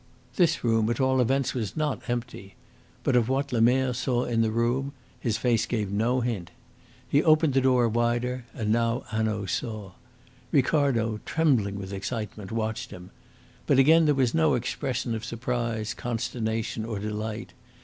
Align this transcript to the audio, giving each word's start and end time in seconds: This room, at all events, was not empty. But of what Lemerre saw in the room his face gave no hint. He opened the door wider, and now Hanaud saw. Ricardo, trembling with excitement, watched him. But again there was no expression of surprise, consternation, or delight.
This 0.35 0.63
room, 0.63 0.89
at 0.89 0.99
all 0.99 1.21
events, 1.21 1.53
was 1.53 1.77
not 1.77 2.09
empty. 2.09 2.55
But 3.03 3.15
of 3.15 3.29
what 3.29 3.53
Lemerre 3.53 3.93
saw 3.93 4.23
in 4.25 4.41
the 4.41 4.49
room 4.49 4.93
his 5.19 5.37
face 5.37 5.67
gave 5.67 5.91
no 5.91 6.21
hint. 6.21 6.49
He 7.07 7.21
opened 7.21 7.53
the 7.53 7.61
door 7.61 7.87
wider, 7.87 8.45
and 8.51 8.71
now 8.71 9.01
Hanaud 9.11 9.45
saw. 9.49 9.91
Ricardo, 10.51 11.19
trembling 11.23 11.75
with 11.77 11.93
excitement, 11.93 12.51
watched 12.51 12.89
him. 12.89 13.11
But 13.67 13.77
again 13.77 14.05
there 14.05 14.15
was 14.15 14.33
no 14.33 14.55
expression 14.55 15.13
of 15.13 15.23
surprise, 15.23 15.93
consternation, 15.93 16.83
or 16.83 16.97
delight. 16.97 17.53